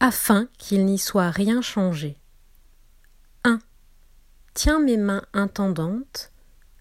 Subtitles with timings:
[0.00, 2.16] afin qu'il n'y soit rien changé.
[3.44, 3.58] 1.
[4.54, 6.32] Tiens mes mains intendantes,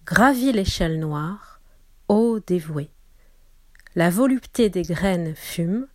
[0.06, 1.60] gravis l'échelle noire,
[2.08, 2.90] ô dévoué.
[3.96, 5.88] La volupté des graines fume,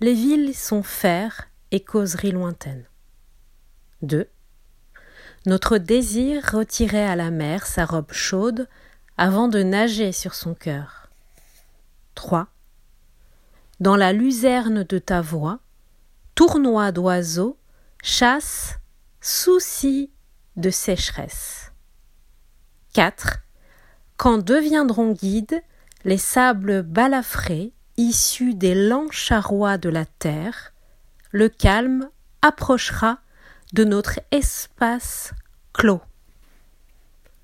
[0.00, 2.86] les villes sont fer et causeries lointaines.
[4.02, 4.28] 2.
[5.46, 8.68] Notre désir retirait à la mer sa robe chaude
[9.16, 11.10] avant de nager sur son cœur.
[12.14, 12.48] 3.
[13.78, 15.60] Dans la luzerne de ta voix,
[16.40, 17.58] tournoi d'oiseaux,
[18.02, 18.78] chasse,
[19.20, 20.10] souci
[20.56, 21.70] de sécheresse.
[22.94, 23.40] 4.
[24.16, 25.62] Quand deviendront guides
[26.04, 30.72] les sables balafrés issus des lents charrois de la terre,
[31.30, 32.08] le calme
[32.40, 33.18] approchera
[33.74, 35.34] de notre espace
[35.74, 36.00] clos.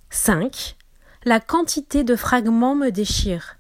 [0.09, 0.75] 5.
[1.27, 3.59] La quantité de fragments me déchire,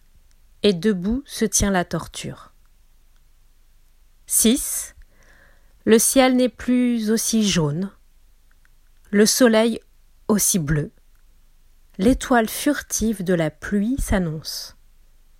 [0.62, 2.54] et debout se tient la torture.
[4.28, 4.95] 6.
[5.86, 7.92] Le ciel n'est plus aussi jaune,
[9.12, 9.78] le soleil
[10.26, 10.90] aussi bleu,
[11.96, 14.76] l'étoile furtive de la pluie s'annonce.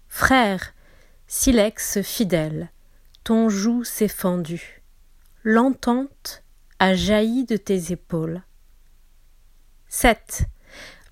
[0.06, 0.72] Frère,
[1.27, 2.70] silex fidèle,
[3.25, 4.84] ton joug s'est fendu,
[5.42, 6.44] l'entente
[6.78, 8.41] a jailli de tes épaules.
[9.88, 10.44] 7.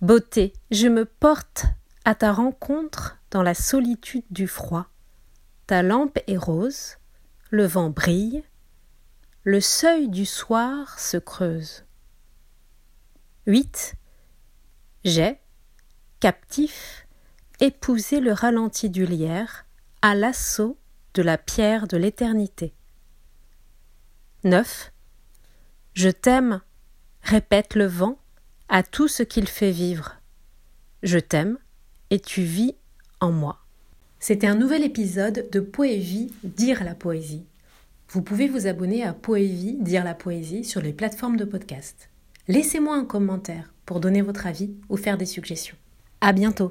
[0.01, 1.65] Beauté, je me porte
[2.05, 4.87] à ta rencontre dans la solitude du froid.
[5.67, 6.99] Ta lampe est rose,
[7.51, 8.45] le vent brille,
[9.45, 11.85] le seuil du soir se creuse.
[13.47, 13.95] 8.
[15.05, 15.39] J'ai,
[16.19, 17.07] captif,
[17.61, 19.67] épousé le ralenti du lierre
[20.01, 20.79] à l'assaut
[21.13, 22.73] de la pierre de l'éternité.
[24.45, 24.93] 9.
[25.93, 26.63] Je t'aime,
[27.21, 28.19] répète le vent
[28.71, 30.17] à tout ce qu'il fait vivre.
[31.03, 31.59] Je t'aime
[32.09, 32.77] et tu vis
[33.21, 33.59] en moi.
[34.21, 37.45] C'était un nouvel épisode de Poévie Dire la poésie.
[38.15, 42.11] Vous pouvez vous abonner à Poévie Dire la poésie sur les plateformes de podcast.
[42.47, 45.77] Laissez-moi un commentaire pour donner votre avis ou faire des suggestions.
[46.21, 46.71] À bientôt!